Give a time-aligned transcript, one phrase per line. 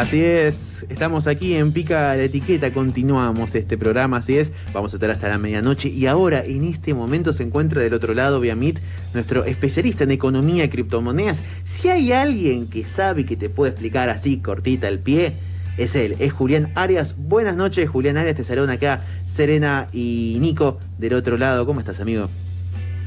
[0.00, 4.96] Así es, estamos aquí en Pica la Etiqueta, continuamos este programa, así es, vamos a
[4.96, 8.56] estar hasta la medianoche y ahora en este momento se encuentra del otro lado vía
[8.56, 8.80] Meet
[9.12, 11.42] nuestro especialista en economía y criptomonedas.
[11.64, 15.34] Si hay alguien que sabe y que te puede explicar así cortita el pie,
[15.76, 17.16] es él, es Julián Arias.
[17.18, 21.66] Buenas noches, Julián Arias, te saludan acá Serena y Nico del otro lado.
[21.66, 22.30] ¿Cómo estás, amigo?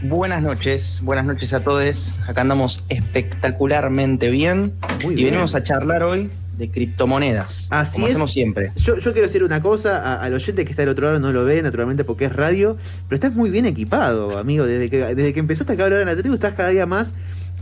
[0.04, 2.20] Buenas noches, buenas noches a todos.
[2.28, 7.68] Acá andamos espectacularmente bien y venimos a charlar hoy de criptomonedas.
[7.70, 8.14] Así como es.
[8.14, 8.72] hacemos siempre.
[8.76, 11.46] Yo, yo quiero decir una cosa, al oyente que está del otro lado no lo
[11.46, 14.66] ve naturalmente porque es radio, pero estás muy bien equipado, amigo.
[14.66, 17.14] Desde que, desde que empezaste acá a hablar en la tribu, estás cada día más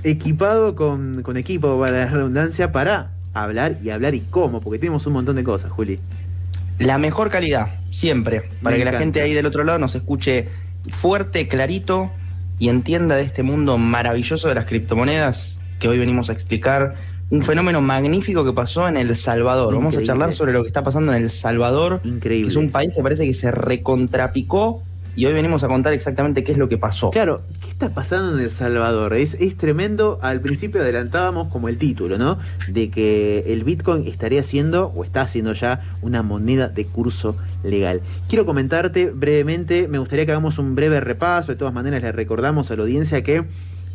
[0.03, 5.05] equipado con, con equipo, para la redundancia, para hablar y hablar y cómo, porque tenemos
[5.07, 5.99] un montón de cosas, Juli.
[6.79, 10.49] La mejor calidad, siempre, para Me que la gente ahí del otro lado nos escuche
[10.89, 12.11] fuerte, clarito
[12.57, 16.95] y entienda de este mundo maravilloso de las criptomonedas que hoy venimos a explicar.
[17.31, 19.73] Un fenómeno magnífico que pasó en El Salvador.
[19.73, 22.47] Vamos a charlar sobre lo que está pasando en El Salvador, Increíble.
[22.47, 24.83] que es un país que parece que se recontrapicó
[25.15, 27.09] y hoy venimos a contar exactamente qué es lo que pasó.
[27.11, 29.13] Claro, ¿qué está pasando en El Salvador?
[29.13, 30.19] Es, es tremendo.
[30.21, 32.37] Al principio adelantábamos como el título, ¿no?
[32.67, 38.01] De que el Bitcoin estaría siendo, o está siendo ya, una moneda de curso legal.
[38.27, 41.53] Quiero comentarte brevemente, me gustaría que hagamos un breve repaso.
[41.53, 43.45] De todas maneras, le recordamos a la audiencia que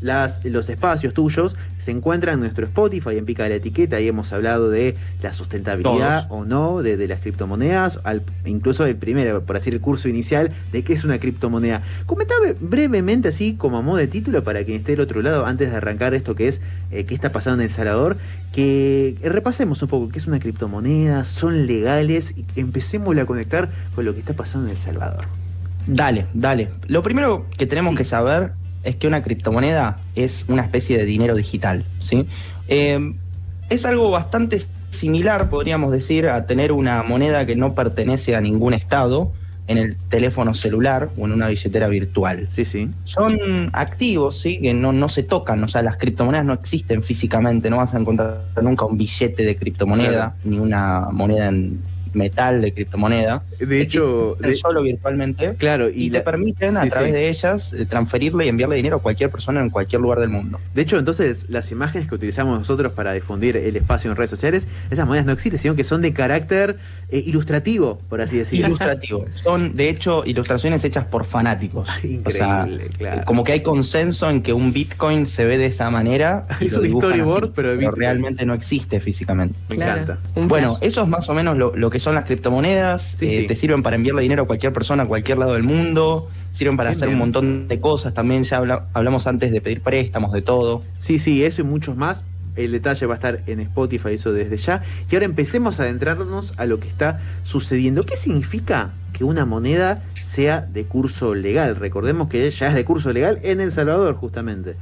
[0.07, 4.09] las, los espacios tuyos se encuentran en nuestro Spotify, en Pica de la Etiqueta, y
[4.09, 9.43] hemos hablado de la sustentabilidad o no de, de las criptomonedas, al- incluso el primero,
[9.43, 11.83] por así el curso inicial, de qué es una criptomoneda.
[12.07, 15.71] Comentame brevemente, así como a modo de título, para quien esté del otro lado, antes
[15.71, 16.61] de arrancar esto que es
[16.91, 18.17] eh, qué está pasando en El Salvador,
[18.53, 23.69] que eh, repasemos un poco qué es una criptomoneda, son legales, y empecemos a conectar
[23.95, 25.25] con lo que está pasando en El Salvador.
[25.87, 26.71] Dale, dale.
[26.89, 27.99] Lo primero que tenemos Sí.
[27.99, 28.53] que saber
[28.85, 32.27] es que una criptomoneda es una especie de dinero digital, ¿sí?
[32.69, 33.15] Eh,
[33.69, 38.75] es algo bastante similar, podríamos decir, a tener una moneda que no pertenece a ningún
[38.75, 39.33] estado
[39.69, 42.47] en el teléfono celular o en una billetera virtual.
[42.51, 42.89] Sí, sí.
[43.03, 43.37] Son
[43.73, 44.61] activos, ¿sí?
[44.61, 47.99] Que no, no se tocan, o sea, las criptomonedas no existen físicamente, no vas a
[47.99, 50.35] encontrar nunca un billete de criptomoneda, Claro.
[50.45, 51.81] ni una moneda en
[52.17, 53.43] metal de criptomoneda.
[53.61, 57.15] De hecho, de- solo virtualmente claro, y, y te permiten a través sí.
[57.15, 60.59] de ellas eh, transferirle y enviarle dinero a cualquier persona en cualquier lugar del mundo.
[60.75, 64.67] De hecho, entonces, las imágenes que utilizamos nosotros para difundir el espacio en redes sociales,
[64.91, 66.77] esas monedas no existen, sino que son de carácter
[67.11, 68.67] eh, ilustrativo, por así decirlo.
[68.69, 69.27] Ilustrativo.
[69.35, 71.89] Son, de hecho, ilustraciones hechas por fanáticos.
[72.03, 73.23] Increíble, o sea, claro.
[73.27, 76.47] como que hay consenso en que un Bitcoin se ve de esa manera.
[76.61, 77.99] y Es un storyboard, así, pero de Bitcoins.
[77.99, 79.55] realmente no existe físicamente.
[79.69, 80.03] Me Claro.
[80.03, 80.19] encanta.
[80.49, 83.03] Bueno, eso es más o menos lo, lo que son las criptomonedas.
[83.19, 83.47] Sí, eh, sí.
[83.49, 86.31] Te sirven para enviarle dinero a cualquier persona a cualquier lado del mundo.
[86.53, 88.15] Sirven para Bien, hacer un montón de cosas.
[88.15, 90.83] También ya habla- hablamos antes de pedir préstamos, de todo.
[90.99, 92.25] Sí, sí, eso y muchos más.
[92.55, 94.83] El detalle va a estar en Spotify, eso desde ya.
[95.11, 98.05] Y ahora empecemos a adentrarnos a lo que está sucediendo.
[98.07, 101.75] ¿Qué significa que una moneda sea de curso legal?
[101.77, 104.77] Recordemos que ya es de curso legal en El Salvador, justamente.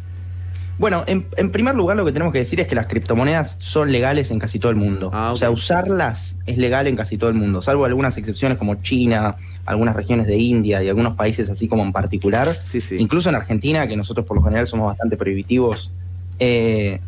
[0.79, 3.93] Bueno, en, en primer lugar lo que tenemos que decir es que las criptomonedas son
[3.93, 5.11] legales en casi todo el mundo.
[5.13, 5.33] Ah.
[5.33, 9.37] O sea, usarlas es legal en casi todo el mundo, salvo algunas excepciones como China,
[9.67, 12.49] algunas regiones de India y algunos países así como en particular.
[12.67, 12.97] Sí, sí.
[12.99, 15.93] Incluso en Argentina, que nosotros por lo general somos bastante prohibitivos,
[16.41, 17.01] eh,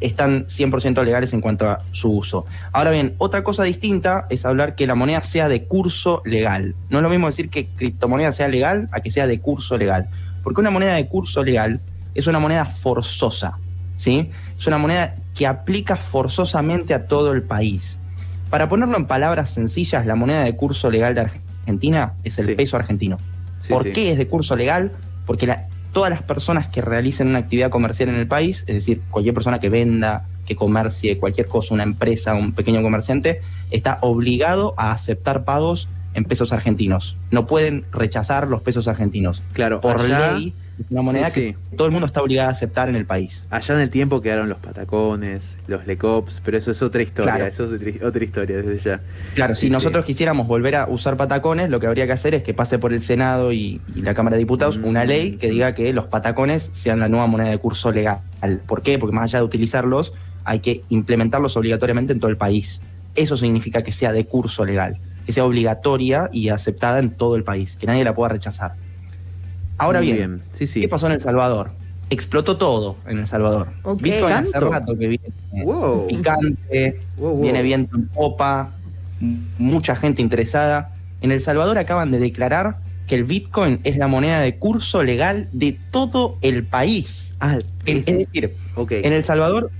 [0.00, 2.44] están 100% legales en cuanto a su uso.
[2.72, 6.74] Ahora bien, otra cosa distinta es hablar que la moneda sea de curso legal.
[6.90, 10.08] No es lo mismo decir que criptomoneda sea legal a que sea de curso legal.
[10.42, 11.80] Porque una moneda de curso legal
[12.14, 13.58] es una moneda forzosa,
[13.96, 14.30] ¿sí?
[14.58, 17.98] Es una moneda que aplica forzosamente a todo el país.
[18.50, 22.54] Para ponerlo en palabras sencillas, la moneda de curso legal de Argentina es el Sí.
[22.54, 23.18] peso argentino.
[23.60, 23.92] Sí, ¿Por sí.
[23.92, 24.92] qué es de curso legal?
[25.26, 29.00] Porque la- todas las personas que realicen una actividad comercial en el país, es decir,
[29.10, 33.40] cualquier persona que venda, que comercie cualquier cosa, una empresa, un pequeño comerciante,
[33.70, 37.16] está obligado a aceptar pagos en pesos argentinos.
[37.30, 39.42] No pueden rechazar los pesos argentinos.
[39.52, 40.52] Claro, Por allá, ley,
[40.90, 43.46] una moneda Sí, que todo el mundo está obligado a aceptar en el país.
[43.50, 47.46] allá en el tiempo quedaron los patacones, los lecops, pero eso es otra historia, Claro.
[47.46, 49.00] eso es otra, otra historia desde ya.
[49.34, 52.42] Claro, Sí, si nosotros quisiéramos volver a usar patacones, lo que habría que hacer es
[52.42, 54.84] que pase por el Senado y, y la Cámara de Diputados Mm.
[54.84, 58.18] una ley que diga que los patacones sean la nueva moneda de curso legal.
[58.66, 58.98] ¿Por qué?
[58.98, 60.12] Porque más allá de utilizarlos,
[60.44, 62.80] hay que implementarlos obligatoriamente en todo el país.
[63.14, 64.96] Eso significa que sea de curso legal,
[65.26, 68.72] que sea obligatoria y aceptada en todo el país, que nadie la pueda rechazar.
[69.78, 70.80] Ahora bien, Sí, sí.
[70.80, 71.70] ¿qué pasó en El Salvador?
[72.10, 73.68] Explotó todo en El Salvador.
[73.82, 74.02] Ok.
[74.02, 75.24] Bitcoin hace rato que viene
[75.64, 76.06] Wow.
[76.08, 77.42] picante, Wow, wow.
[77.42, 78.70] viene viento en popa,
[79.58, 80.92] mucha gente interesada.
[81.20, 82.76] En El Salvador acaban de declarar
[83.06, 87.32] que el Bitcoin es la moneda de curso legal de todo el país.
[87.40, 88.54] Ah, Es, es decir,
[88.90, 89.70] en El Salvador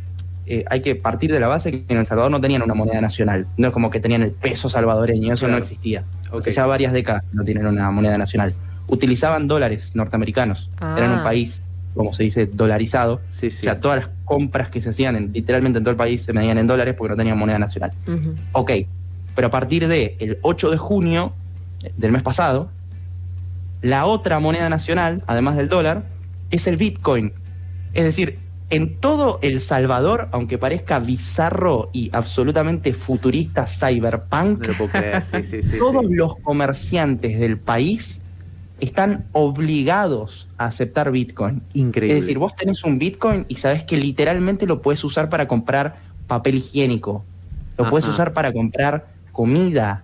[0.46, 3.00] eh, hay que partir de la base que en El Salvador no tenían una moneda
[3.00, 3.46] nacional.
[3.56, 6.02] No es como que tenían el peso salvadoreño, eso no existía.
[6.30, 8.52] Porque ya varias décadas no tienen una moneda nacional.
[8.86, 10.70] Utilizaban dólares norteamericanos.
[10.80, 11.24] Eran un ah.
[11.24, 11.62] país,
[11.94, 13.20] como se dice, dolarizado.
[13.30, 16.32] O sea, todas las compras que se hacían en, literalmente en todo el país se
[16.32, 17.92] medían en dólares porque no tenían moneda nacional.
[18.52, 18.72] Ok,
[19.34, 21.32] pero a partir del el 8 de junio
[21.96, 22.70] del mes pasado,
[23.82, 26.04] la otra moneda nacional, además del dólar,
[26.50, 27.32] es el Bitcoin.
[27.94, 28.38] Es decir,
[28.72, 34.66] en todo El Salvador, aunque parezca bizarro y absolutamente futurista cyberpunk,
[35.78, 38.21] todos los comerciantes del país
[38.82, 41.62] están obligados a aceptar Bitcoin.
[41.72, 42.18] Increíble.
[42.18, 46.00] Es decir, vos tenés un Bitcoin y sabés que literalmente lo puedes usar para comprar
[46.26, 47.24] papel higiénico,
[47.78, 50.02] lo puedes usar para comprar comida,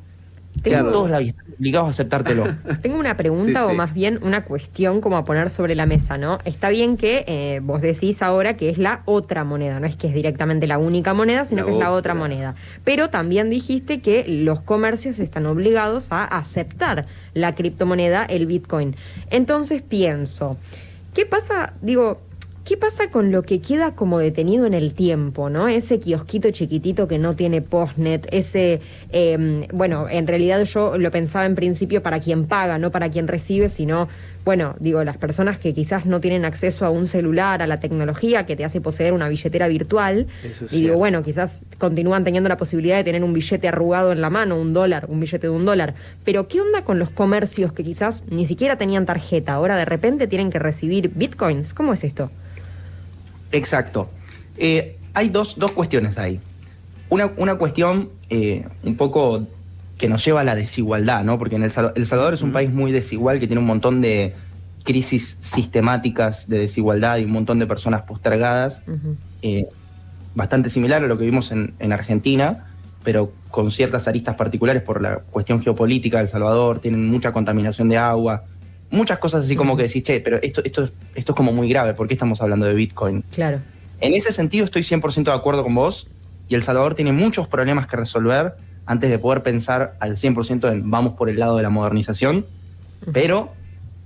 [0.62, 1.10] tengo, todos
[1.58, 2.46] obligados a aceptártelo.
[2.82, 6.38] Tengo una pregunta o más bien una cuestión como a poner sobre la mesa, ¿no?
[6.44, 10.08] Está bien que eh, vos decís ahora que es la otra moneda, no es que
[10.08, 12.54] es directamente la única moneda, sino que es la otra moneda.
[12.84, 18.96] Pero también dijiste que los comercios están obligados a aceptar la criptomoneda, el Bitcoin.
[19.30, 20.56] Entonces pienso,
[21.14, 21.74] ¿qué pasa?
[21.82, 22.20] Digo,
[22.68, 25.68] ¿Qué pasa con lo que queda como detenido en el tiempo, no?
[25.68, 31.46] Ese kiosquito chiquitito que no tiene postnet, ese, em, bueno, en realidad yo lo pensaba
[31.46, 34.08] en principio para quien paga, no para quien recibe, sino,
[34.44, 38.44] bueno, digo, las personas que quizás no tienen acceso a un celular, a la tecnología
[38.44, 40.26] que te hace poseer una billetera virtual,
[40.70, 44.28] y digo, bueno, quizás continúan teniendo la posibilidad de tener un billete arrugado en la
[44.28, 47.82] mano, un dólar, un billete de un dólar, pero ¿qué onda con los comercios que
[47.82, 51.72] quizás ni siquiera tenían tarjeta, ahora de repente tienen que recibir bitcoins?
[51.72, 52.30] ¿Cómo es esto?
[53.52, 54.10] Exacto.
[54.56, 56.40] Eh, hay dos, cuestiones ahí.
[57.08, 59.46] Una, una cuestión eh, un poco
[59.98, 61.38] que nos lleva a la desigualdad, ¿no?
[61.38, 64.34] Porque en el, Salvador es un país muy desigual que tiene un montón de
[64.84, 68.82] crisis sistemáticas de desigualdad y un montón de personas postergadas,
[69.42, 69.66] eh,
[70.34, 72.66] bastante similar a lo que vimos en, en, Argentina,
[73.02, 77.96] pero con ciertas aristas particulares por la cuestión geopolítica del Salvador, tienen mucha contaminación de
[77.96, 78.44] agua,
[78.90, 81.94] muchas cosas así como que decís, che, pero esto, esto, esto es como muy grave,
[81.94, 83.22] ¿por qué estamos hablando de Bitcoin?
[83.32, 83.60] Claro.
[84.00, 86.08] En ese sentido estoy 100% de acuerdo con vos
[86.48, 88.54] y El Salvador tiene muchos problemas que resolver
[88.86, 92.46] antes de poder pensar al 100% en vamos por el lado de la modernización,
[93.12, 93.52] pero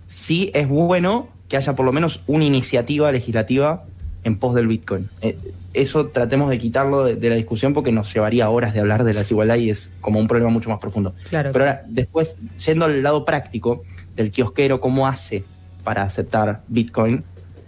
[0.09, 3.85] sí es bueno que haya por lo menos una iniciativa legislativa
[4.25, 5.09] en pos del Bitcoin.
[5.21, 5.37] Eh,
[5.75, 9.21] eso tratemos de quitarlo de, la discusión porque nos llevaría horas de hablar de la
[9.21, 11.15] desigualdad y es como un problema mucho más profundo.
[11.29, 11.51] Claro.
[11.53, 13.85] Pero ahora, después, yendo al lado práctico,
[14.17, 15.45] del kiosquero, cómo hace
[15.85, 17.25] para aceptar Bitcoin.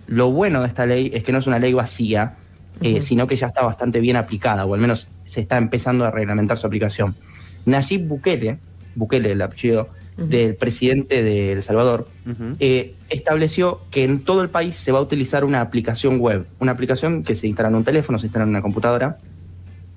[0.06, 2.36] Lo bueno de esta ley es que no es una ley vacía,
[2.80, 6.10] eh, sino que ya está bastante bien aplicada, o al menos se está empezando a
[6.10, 7.14] reglamentar su aplicación.
[7.66, 8.58] Nayib Bukele,
[8.94, 12.08] Bukele el apellido del presidente de El Salvador,
[12.60, 16.70] eh, estableció que en todo el país se va a utilizar una aplicación web, una
[16.70, 19.18] aplicación que se instala en un teléfono, se instala en una computadora,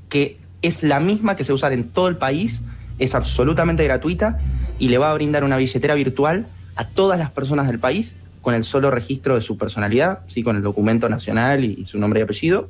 [0.10, 2.64] que es la misma que se usa en todo el país,
[2.98, 4.40] es absolutamente gratuita
[4.80, 8.54] y le va a brindar una billetera virtual a todas las personas del país con
[8.54, 10.44] el solo registro de su personalidad, ¿sí?
[10.44, 12.70] con el documento nacional y, su nombre y apellido.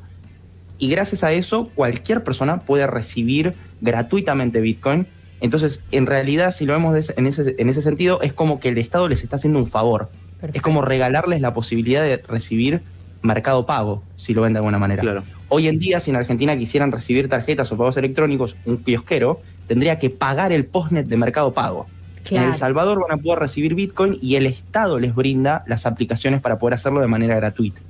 [0.79, 5.07] Y gracias a eso, cualquier persona puede recibir gratuitamente Bitcoin.
[5.39, 8.77] Entonces, en realidad, si lo vemos en ese, en ese sentido, es como que el
[8.77, 10.09] Estado les está haciendo un favor.
[10.53, 12.81] Es como regalarles la posibilidad de recibir
[13.21, 15.01] mercado pago, si lo ven de alguna manera.
[15.01, 15.23] Claro.
[15.49, 19.99] Hoy en día, si en Argentina quisieran recibir tarjetas o pagos electrónicos, un kiosquero tendría
[19.99, 21.87] que pagar el postnet de mercado pago.
[22.31, 26.41] En El Salvador van a poder recibir Bitcoin y el Estado les brinda las aplicaciones
[26.41, 27.81] para poder hacerlo de manera gratuita.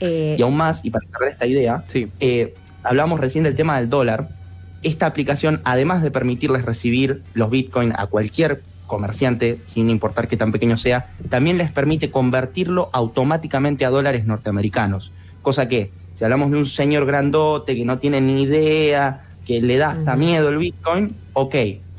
[0.00, 1.84] Eh, y aún más, y para cerrar esta idea,
[2.18, 4.28] eh, hablamos recién del tema del dólar.
[4.82, 10.50] Esta aplicación, además de permitirles recibir los Bitcoin a cualquier comerciante, sin importar qué tan
[10.50, 15.12] pequeño sea, también les permite convertirlo automáticamente a dólares norteamericanos.
[15.40, 19.76] Cosa que, si hablamos de un señor grandote que no tiene ni idea, que le
[19.76, 21.54] da hasta miedo el Bitcoin, ok,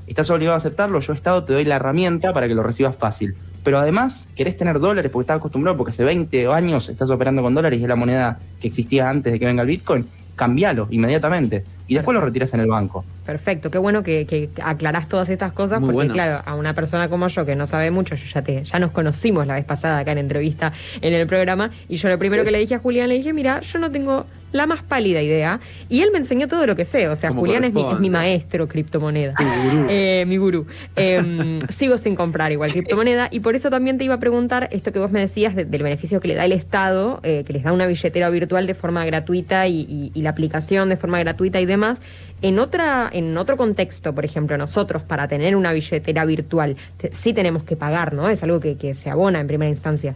[0.08, 3.36] estás obligado a aceptarlo, yo Estado te doy la herramienta para que lo recibas fácil.
[3.64, 7.54] Pero además, querés tener dólares porque estás acostumbrado, porque hace 20 años estás operando con
[7.54, 10.06] dólares y es la moneda que existía antes de que venga el Bitcoin,
[10.36, 13.06] cambialo inmediatamente y después lo retiras en el banco.
[13.26, 17.28] Perfecto, qué bueno que, que aclarás todas estas cosas, porque claro, a una persona como
[17.28, 20.12] yo que no sabe mucho, yo ya te, ya nos conocimos la vez pasada acá
[20.12, 23.16] en entrevista en el programa, y yo lo primero que le dije a Julián, le
[23.16, 25.60] dije, mira, yo no tengo la más pálida idea.
[25.90, 27.10] Y él me enseñó todo lo que sé.
[27.10, 29.36] O sea, Julián es mi, maestro criptomoneda.
[29.90, 30.66] Eh, mi gurú.
[30.96, 33.28] Em, sigo sin comprar igual criptomoneda.
[33.32, 36.22] Y por eso también te iba a preguntar esto que vos me decías del beneficio
[36.22, 39.68] que le da el Estado, eh, que les da una billetera virtual de forma gratuita
[39.68, 42.02] y, la aplicación de forma gratuita y demás.
[42.42, 46.78] En, otra, en otro contexto, por ejemplo, nosotros para tener una billetera virtual
[47.12, 48.30] sí tenemos que pagar, ¿no?
[48.30, 50.16] Es algo que, que se abona en primera instancia.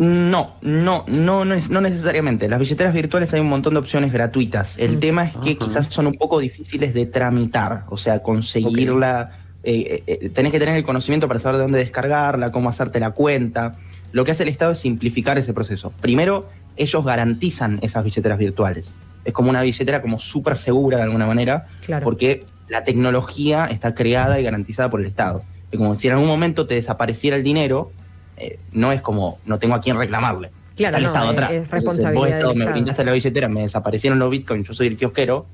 [0.00, 2.48] No, no, no, no, no necesariamente.
[2.48, 4.78] Las billeteras virtuales hay un montón de opciones gratuitas.
[4.78, 5.00] El mm.
[5.00, 9.32] tema es que quizás son un poco difíciles de tramitar, o sea, conseguirla.
[9.62, 12.98] Eh, eh, eh, tenés que tener el conocimiento para saber de dónde descargarla, cómo hacerte
[12.98, 13.76] la cuenta.
[14.12, 15.92] Lo que hace el Estado es simplificar ese proceso.
[16.00, 18.94] Primero, ellos garantizan esas billeteras virtuales.
[19.26, 21.66] Es como una billetera como súper segura de alguna manera,
[22.02, 25.42] porque la tecnología está creada y garantizada por el Estado.
[25.70, 27.92] Es como si en algún momento te desapareciera el dinero,
[28.40, 30.50] eh, no es como no tengo a quién reclamarle.
[30.74, 31.52] Claro, el Estado atrás.
[31.52, 35.44] Es responsabilidad me brindaste la billetera, me desaparecieron los bitcoins, yo soy el kiosquero,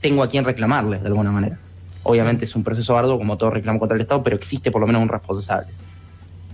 [0.00, 1.58] tengo a quién reclamarles de alguna manera.
[2.02, 4.86] Obviamente es un proceso arduo, como todo reclamo contra el Estado, pero existe por lo
[4.86, 5.68] menos un responsable.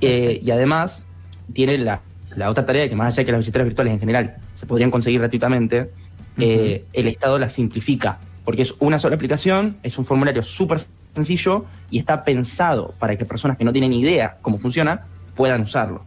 [0.01, 1.05] Eh, y además
[1.53, 2.01] tiene la,
[2.49, 5.19] otra tarea que más allá de que las billeteras virtuales en general se podrían conseguir
[5.19, 5.91] gratuitamente,
[6.39, 10.79] eh, el Estado las simplifica, porque es una sola aplicación, es un formulario súper
[11.17, 16.05] sencillo y está pensado para que personas que no tienen idea cómo funciona puedan usarlo.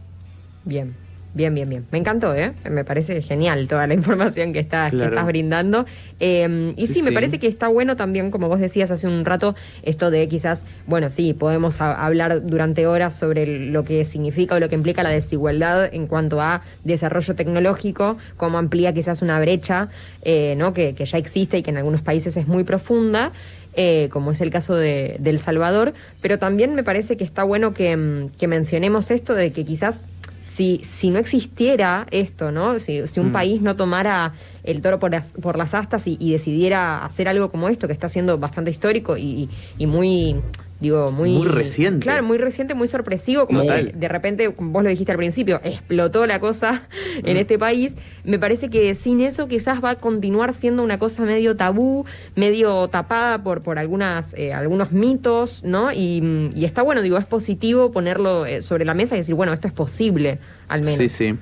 [0.64, 1.04] Bien.
[1.34, 1.84] Bien, bien, bien.
[1.90, 2.52] Me encantó, ¿eh?
[2.70, 4.92] Me parece genial toda la información que, estás
[5.26, 5.84] brindando.
[6.20, 9.56] Em, y sí, me parece que está bueno también, como vos decías hace un rato,
[9.82, 14.68] esto de quizás, bueno, sí, podemos hablar durante horas sobre lo que significa o lo
[14.68, 19.88] que implica la desigualdad en cuanto a desarrollo tecnológico, cómo amplía quizás una brecha,
[20.22, 20.72] eh, ¿no?
[20.72, 23.32] Que, que ya existe y que en algunos países es muy profunda.
[23.76, 27.74] Eh, como es el caso de, El Salvador, pero también me parece que está bueno
[27.74, 30.04] que, mm, que mencionemos esto de que quizás
[30.44, 32.78] si, si no existiera esto, ¿no?
[32.78, 33.32] Si, un mm.
[33.32, 37.68] país no tomara el toro por las, por las astas y, decidiera hacer algo como
[37.68, 40.36] esto, que está siendo bastante histórico y, y muy
[40.80, 42.00] digo, muy, reciente.
[42.00, 46.26] Claro, muy reciente, muy sorpresivo, como que de repente, vos lo dijiste al principio, explotó
[46.26, 46.88] la cosa
[47.24, 47.40] en mm.
[47.40, 47.96] este país.
[48.24, 52.04] Me parece que sin eso quizás va a continuar siendo una cosa medio tabú,
[52.34, 55.92] medio tapada por, por algunas, eh, algunos mitos, ¿no?
[55.92, 59.68] Y, está bueno, digo, es positivo ponerlo eh, sobre la mesa y decir, bueno, esto
[59.68, 60.38] es posible,
[60.68, 60.98] al menos.
[60.98, 61.34] Sí, sí.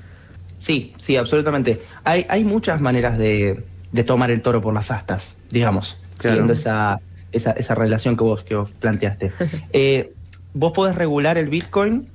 [0.59, 1.83] Sí, sí, absolutamente.
[2.05, 7.01] Hay, hay muchas maneras de, de tomar el toro por las astas, digamos, siguiendo esa
[7.33, 9.33] esa, esa relación que vos, que vos planteaste.
[9.73, 10.13] Eh,
[10.55, 12.09] vos podés regular el Bitcoin,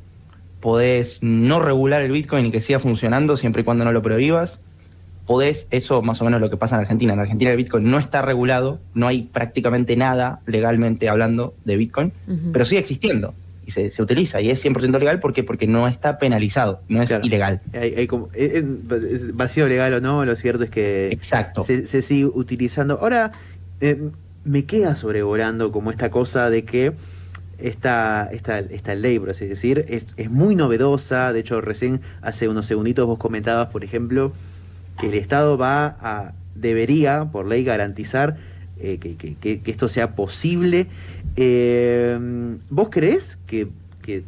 [0.59, 4.59] podés no regular el Bitcoin y que siga funcionando siempre y cuando no lo prohíbas.
[5.25, 7.13] Podés, eso más o menos lo que pasa en Argentina.
[7.13, 12.13] En Argentina el Bitcoin no está regulado, no hay prácticamente nada legalmente hablando de Bitcoin,
[12.53, 13.33] pero sigue existiendo
[13.65, 17.13] y se, se, utiliza y es 100% legal porque porque no está penalizado, no es
[17.21, 17.59] ilegal.
[17.73, 18.63] Hay, como, es,
[19.35, 21.63] vacío legal o no, lo cierto es que Exacto.
[21.63, 22.97] Se, se sigue utilizando.
[23.01, 23.33] Ahora,
[23.81, 24.09] eh,
[24.47, 26.93] me queda sobrevolando como esta cosa de que
[27.59, 31.33] esta, esta, esta ley, por así decir, es, es muy novedosa.
[31.33, 34.31] De hecho, recién hace unos segunditos vos comentabas, por ejemplo,
[34.99, 38.37] que el Estado va a, debería, por ley, garantizar
[38.79, 40.87] eh, que, que, que, esto sea posible.
[41.35, 43.69] Eh, ¿Vos crees que,
[44.01, 44.23] que,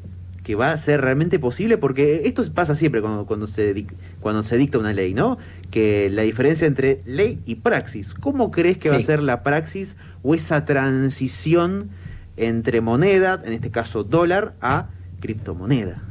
[0.55, 1.77] va a ser realmente posible?
[1.77, 3.85] Porque esto pasa siempre cuando, cuando, se,
[4.19, 5.37] cuando se dicta una ley, ¿no?
[5.69, 8.15] Que la diferencia entre ley y praxis.
[8.15, 11.89] ¿Cómo crees que va a ser la praxis o esa transición
[12.37, 14.87] entre moneda, en este caso dólar, a
[15.19, 16.01] criptomoneda?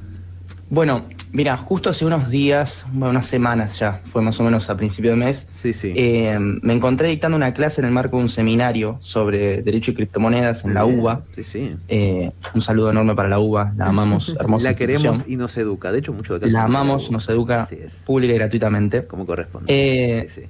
[0.71, 5.13] Bueno, mira, justo hace unos días, unas semanas ya, fue más o menos a principio
[5.13, 5.95] de mes, sí, sí.
[5.97, 9.95] Eh, me encontré dictando una clase en el marco de un seminario sobre derecho y
[9.95, 11.23] criptomonedas en la UBA.
[11.35, 11.77] Sí, sí.
[11.89, 14.71] Eh, un saludo enorme para la UBA, la amamos, hermosa.
[14.71, 17.67] La queremos y nos educa, de hecho, mucho de La amamos, nos educa
[18.05, 19.07] pública y gratuitamente.
[19.07, 19.67] Como corresponde.
[19.69, 20.49] Eh, sí, sí.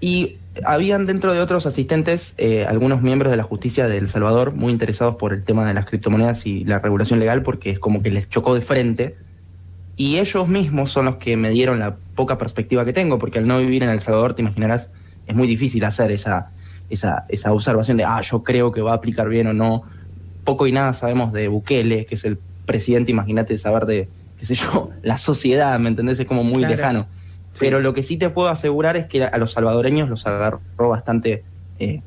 [0.00, 4.54] Y habían dentro de otros asistentes eh, algunos miembros de la justicia de El Salvador
[4.54, 8.02] muy interesados por el tema de las criptomonedas y la regulación legal porque es como
[8.02, 9.16] que les chocó de frente.
[9.96, 13.46] Y ellos mismos son los que me dieron la poca perspectiva que tengo, porque al
[13.46, 14.90] no vivir en El Salvador, te imaginarás,
[15.26, 16.50] es muy difícil hacer esa,
[16.90, 19.82] esa, esa observación de, ah, yo creo que va a aplicar bien o no.
[20.42, 24.08] Poco y nada sabemos de Bukele, que es el presidente, imagínate saber de,
[24.38, 26.18] qué sé yo, la sociedad, ¿me entendés?
[26.18, 27.06] Es como muy lejano.
[27.58, 31.44] Pero lo que sí te puedo asegurar es que a los salvadoreños los agarró bastante
[31.78, 32.02] eh,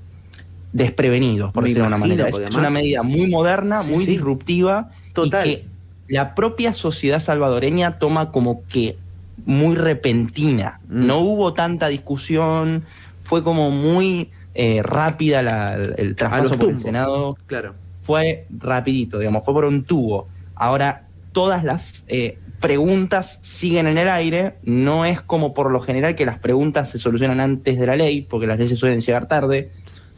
[0.74, 2.27] desprevenidos, por decirlo de una manera.
[2.27, 4.92] Es, una medida muy moderna, muy disruptiva.
[5.13, 5.48] Total.
[5.48, 5.66] Y que
[6.08, 8.98] la propia sociedad salvadoreña toma como que
[9.46, 10.80] muy repentina.
[10.88, 11.06] Mm.
[11.06, 12.84] No hubo tanta discusión,
[13.24, 17.38] fue como muy eh, rápida el traspaso por el Senado.
[17.48, 17.75] Claro.
[18.01, 20.27] Fue rapidito, digamos, fue por un tubo.
[20.56, 26.16] Ahora, todas las eh, preguntas siguen en el aire, no es como por lo general
[26.16, 29.72] que las preguntas se solucionan antes de la ley, porque las leyes suelen llegar tarde.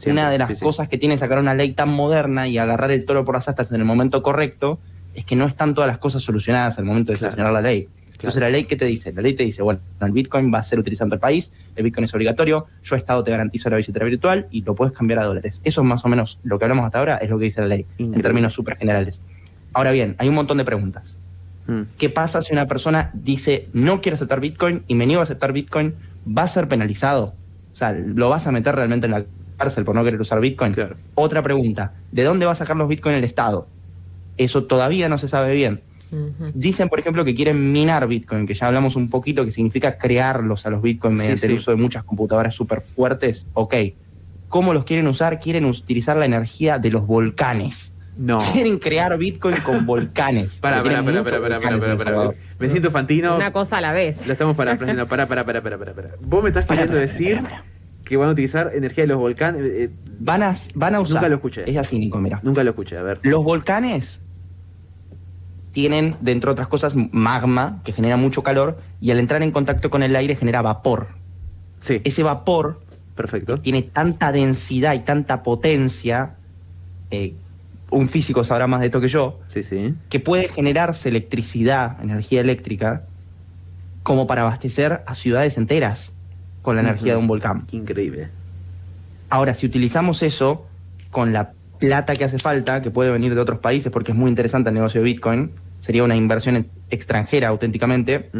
[0.06, 3.24] una de las cosas que tiene sacar una ley tan moderna y agarrar el toro
[3.24, 4.78] por las astas en el momento correcto
[5.14, 7.88] es que no están todas las cosas solucionadas al momento de sancionar la ley.
[8.12, 9.14] Entonces, ¿la ley qué te dice?
[9.14, 11.84] La ley te dice, bueno, el Bitcoin va a ser utilizado en el país, el
[11.84, 15.24] Bitcoin es obligatorio, yo Estado te garantizo la billetera virtual y lo puedes cambiar a
[15.24, 15.60] dólares.
[15.64, 17.68] Eso es más o menos lo que hablamos hasta ahora, es lo que dice la
[17.68, 19.22] ley, en términos súper generales.
[19.72, 21.16] Ahora bien, hay un montón de preguntas
[21.66, 21.82] Mm.
[21.98, 25.52] ¿Qué pasa si una persona dice no quiero aceptar Bitcoin y me niego a aceptar
[25.52, 25.94] Bitcoin?
[26.26, 27.34] ¿Va a ser penalizado?
[27.72, 29.24] O sea, ¿lo vas a meter realmente en la
[29.56, 30.74] cárcel por no querer usar Bitcoin?
[31.14, 33.68] Otra pregunta, ¿de dónde va a sacar los Bitcoin el Estado?
[34.36, 35.82] Eso todavía no se sabe bien.
[36.54, 40.66] Dicen, por ejemplo, que quieren minar Bitcoin, que ya hablamos un poquito, que significa crearlos
[40.66, 43.48] a los Bitcoin mediante el uso de muchas computadoras súper fuertes.
[43.54, 43.74] Ok.
[44.48, 45.38] ¿Cómo los quieren usar?
[45.38, 47.94] Quieren utilizar la energía de los volcanes.
[48.16, 48.38] No.
[48.52, 50.58] Quieren crear Bitcoin con volcanes.
[50.60, 53.36] Para, para, para, para, para, para, Me siento fantino.
[53.36, 54.26] Una cosa a la vez.
[54.26, 56.10] Lo estamos para, para, para, para, para, para, para.
[56.20, 57.42] Vos me estás queriendo decir
[58.04, 59.62] que van a utilizar energía de los volcanes.
[59.62, 61.14] Eh, eh, van a, van a usar.
[61.14, 61.70] Nunca lo escuché.
[61.70, 62.40] Es así, Nico, mira.
[62.42, 63.20] Nunca lo escuché, a ver.
[63.22, 64.20] Los volcanes
[65.72, 69.90] tienen, dentro de otras cosas, magma, que genera mucho calor, y al entrar en contacto
[69.90, 71.08] con el aire genera vapor.
[71.78, 72.00] Sí.
[72.04, 72.80] Ese vapor
[73.14, 73.58] Perfecto.
[73.58, 76.36] tiene tanta densidad y tanta potencia,
[77.10, 77.34] eh,
[77.90, 79.94] un físico sabrá más de esto que yo, sí, sí.
[80.08, 83.04] que puede generarse electricidad, energía eléctrica,
[84.02, 86.12] como para abastecer a ciudades enteras
[86.62, 87.66] con la energía de un volcán.
[87.72, 88.28] Increíble.
[89.28, 90.66] Ahora, si utilizamos eso
[91.10, 94.28] con la plata que hace falta, que puede venir de otros países, porque es muy
[94.28, 98.30] interesante el negocio de Bitcoin, sería una inversión extranjera auténticamente,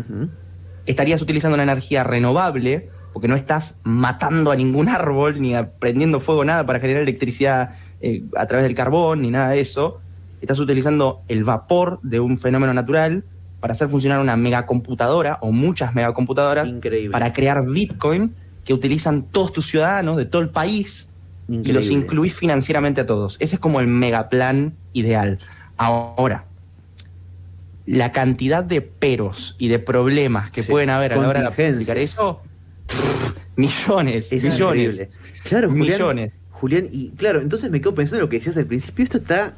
[0.87, 6.45] estarías utilizando una energía renovable, porque no estás matando a ningún árbol, ni prendiendo fuego
[6.45, 10.01] nada para generar electricidad eh, a través del carbón, ni nada de eso.
[10.41, 13.25] Estás utilizando el vapor de un fenómeno natural
[13.61, 16.73] para hacer funcionar una megacomputadora o muchas megacomputadoras
[17.13, 21.09] para crear Bitcoin que utilizan todos tus ciudadanos de todo el país
[21.49, 23.37] y los incluís financieramente a todos.
[23.39, 25.39] Ese es como el megaplan ideal.
[25.77, 26.45] Ahora,
[27.87, 31.99] la cantidad de peros y de problemas que pueden haber a la hora de aplicar
[31.99, 32.41] eso,
[33.57, 35.09] millones, millones.
[35.43, 36.40] Claro, millones.
[36.61, 39.55] Julián, y claro, entonces me quedo pensando en lo que decías al principio, esto está,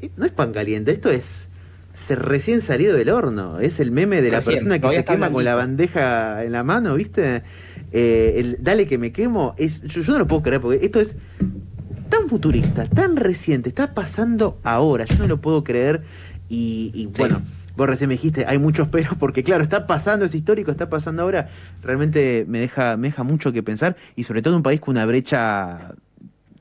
[0.00, 1.46] eh, no es pan caliente, esto es
[1.94, 5.44] se recién salido del horno, es el meme de la persona que se quema con
[5.44, 7.42] la bandeja en la mano, ¿viste?
[7.92, 11.14] Eh, el dale que me quemo, es, yo, no lo puedo creer porque esto es
[12.08, 16.02] tan futurista, tan reciente, está pasando ahora, yo no lo puedo creer
[16.48, 17.42] y, bueno.
[17.74, 21.22] Vos recién me dijiste, hay muchos peros, porque claro, está pasando, es histórico, está pasando
[21.22, 21.48] ahora.
[21.82, 24.94] Realmente me deja, me deja mucho que pensar, y sobre todo en un país con
[24.94, 25.94] una brecha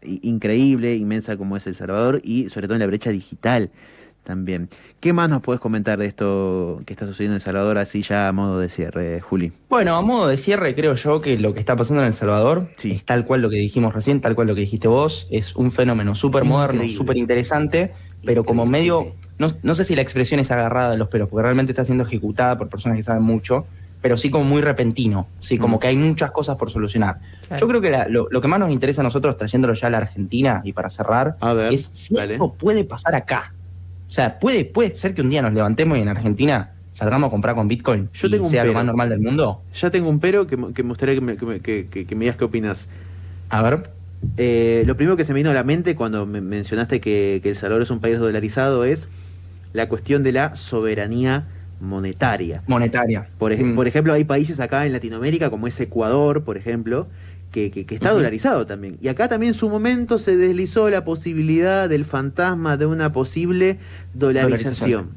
[0.04, 3.72] increíble, inmensa como es El Salvador, y sobre todo en la brecha digital
[4.24, 4.70] también.
[5.00, 8.28] ¿Qué más nos puedes comentar de esto que está sucediendo en El Salvador, así ya
[8.28, 9.52] a modo de cierre, Juli?
[9.70, 12.70] Bueno, a modo de cierre, creo yo que lo que está pasando en El Salvador
[12.84, 15.72] es tal cual lo que dijimos recién, tal cual lo que dijiste vos, es un
[15.72, 20.92] fenómeno súper moderno, súper interesante, pero como medio, no, sé si la expresión es agarrada
[20.92, 23.66] de los pelos, porque realmente está siendo ejecutada por personas que saben mucho,
[24.02, 27.20] pero sí como muy repentino, sí, como que hay muchas cosas por solucionar.
[27.60, 30.62] Yo creo que lo, que más nos interesa a nosotros, trayéndolo ya a la Argentina
[30.64, 31.36] y para cerrar,
[31.72, 33.54] es si esto puede pasar acá.
[34.10, 37.32] O sea, puede, puede ser que un día nos levantemos y en Argentina salgamos a
[37.32, 39.62] comprar con Bitcoin Yo y tengo sea lo más normal del mundo.
[39.74, 42.88] Ya tengo un pero que, me gustaría que me, digas qué opinas.
[43.50, 43.92] A ver.
[44.38, 47.56] Eh, lo primero que se me vino a la mente cuando me mencionaste que, El
[47.56, 49.10] Salvador es un país dolarizado es
[49.74, 51.48] la cuestión de la soberanía
[51.82, 52.64] monetaria.
[52.68, 53.28] Monetaria.
[53.38, 53.76] Por, mm.
[53.76, 57.08] por ejemplo, hay países acá en Latinoamérica, como es Ecuador, por ejemplo,
[57.52, 58.98] que, está dolarizado también.
[59.02, 63.78] Y acá también en su momento se deslizó la posibilidad del fantasma de una posible
[64.14, 65.10] dolarización.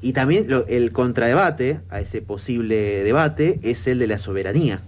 [0.00, 4.80] Y también el contradebate a ese posible debate es el de la soberanía.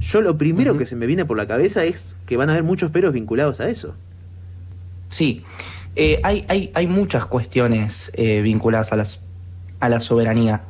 [0.00, 2.64] Yo lo primero que se me viene por la cabeza es que van a haber
[2.64, 3.94] muchos peros vinculados a eso.
[5.10, 5.42] Sí,
[5.96, 9.20] eh, hay, hay, hay, muchas cuestiones eh, vinculadas a, las,
[9.80, 10.62] a la soberanía.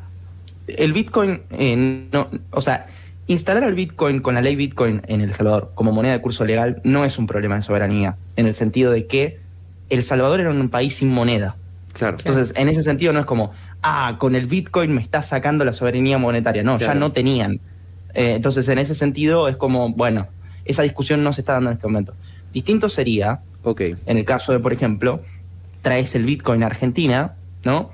[0.66, 2.87] El Bitcoin, eh, no, o sea,
[3.29, 6.81] Instalar el Bitcoin con la ley Bitcoin en El Salvador como moneda de curso legal
[6.83, 9.38] no es un problema de soberanía, en el sentido de que
[9.90, 11.57] El Salvador era un país sin moneda.
[11.92, 12.16] Claro.
[12.18, 15.75] Entonces, en ese sentido no es como, ah, con el Bitcoin me está sacando la
[15.75, 16.62] soberanía monetaria.
[16.62, 17.61] No, ya no tenían.
[18.14, 20.29] Eh, entonces, en ese sentido es como, bueno,
[20.64, 22.14] esa discusión no se está dando en este momento.
[22.55, 23.97] Distinto sería, okay.
[24.07, 25.21] en el caso de, por ejemplo,
[25.83, 27.90] traes el Bitcoin a Argentina, ¿no?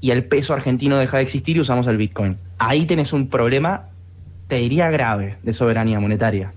[0.00, 2.38] Y el peso argentino deja de existir y usamos el Bitcoin.
[2.58, 3.90] Ahí tenés un problema
[4.50, 6.52] te diría grave de soberanía monetaria.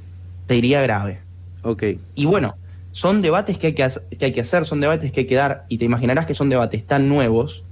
[0.47, 1.19] Te diría grave.
[1.61, 1.83] Ok.
[2.15, 2.55] Y bueno,
[2.91, 5.65] son debates que hay que, que hay que hacer, son debates que hay que dar,
[5.69, 7.63] y te imaginarás que son debates tan nuevos.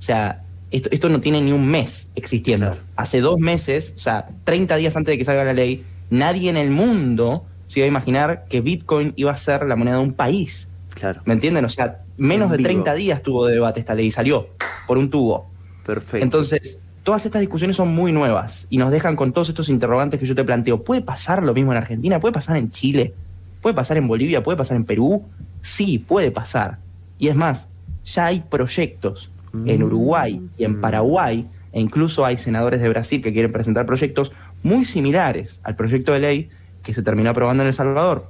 [0.00, 2.76] O sea, esto, esto no tiene ni un mes existiendo.
[2.96, 6.56] Hace dos meses, o sea, 30 días antes de que salga la ley, nadie en
[6.56, 10.12] el mundo se iba a imaginar que Bitcoin iba a ser la moneda de un
[10.12, 10.68] país.
[10.94, 11.20] Claro.
[11.24, 11.64] ¿Me entienden?
[11.64, 14.48] O sea, menos de 30 días tuvo de debate esta ley y salió
[14.88, 15.48] por un tubo.
[15.86, 16.24] Perfecto.
[16.24, 20.26] Entonces, todas estas discusiones son muy nuevas y nos dejan con todos estos interrogantes que
[20.26, 20.82] yo te planteo.
[20.82, 22.18] ¿Puede pasar lo mismo en Argentina?
[22.18, 23.14] ¿Puede pasar en Chile?
[23.62, 24.42] ¿Puede pasar en Bolivia?
[24.42, 25.22] ¿Puede pasar en Perú?
[25.60, 26.78] Sí, puede pasar.
[27.18, 27.68] Y es más,
[28.04, 29.30] ya hay proyectos
[29.64, 30.80] en Uruguay y en Mm.
[30.80, 36.12] Paraguay, e incluso hay senadores de Brasil que quieren presentar proyectos muy similares al proyecto
[36.12, 36.48] de ley
[36.82, 38.28] que se terminó aprobando en El Salvador.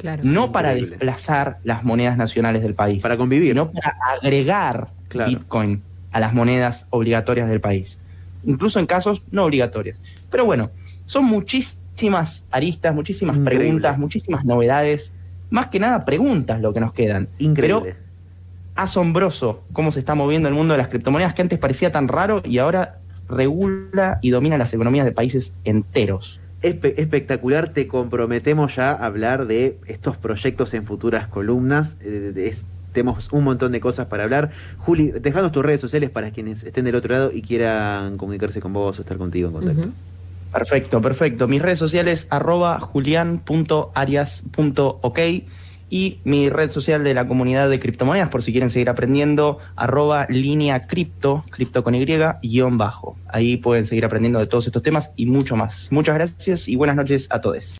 [0.00, 0.22] Claro.
[0.24, 0.96] No para Increíble.
[0.96, 3.48] desplazar las monedas nacionales del país, Para convivir.
[3.50, 5.30] sino para agregar Claro.
[5.30, 5.82] Bitcoin
[6.12, 7.98] a las monedas obligatorias del país.
[8.44, 10.00] Incluso en casos no obligatorias.
[10.30, 10.70] Pero bueno,
[11.04, 13.64] son muchísimas aristas, muchísimas Increíble.
[13.66, 15.12] preguntas, muchísimas novedades.
[15.50, 17.28] Más que nada preguntas lo que nos quedan.
[17.38, 17.80] Increíble.
[17.82, 17.96] Pero
[18.76, 22.40] asombroso cómo se está moviendo el mundo de las criptomonedas que antes parecía tan raro
[22.44, 26.40] y ahora regula y domina las economías de países enteros.
[26.62, 31.96] Espe- espectacular, te comprometemos ya a hablar de estos proyectos en futuras columnas.
[32.02, 32.54] eh,
[32.92, 34.50] tenemos un montón de cosas para hablar.
[34.78, 38.72] Juli, dejanos tus redes sociales para quienes estén del otro lado y quieran comunicarse con
[38.72, 39.88] vos o estar contigo en contacto.
[40.52, 41.46] Perfecto, perfecto.
[41.46, 45.18] Mis redes sociales arroba julian.arias.ok
[45.90, 50.26] y mi red social de la comunidad de criptomonedas, por si quieren seguir aprendiendo, arroba
[50.30, 52.06] línea cripto, cripto con Y,
[52.42, 53.16] guion bajo.
[53.28, 55.88] Ahí pueden seguir aprendiendo de todos estos temas y mucho más.
[55.90, 57.78] Muchas gracias y buenas noches a todos.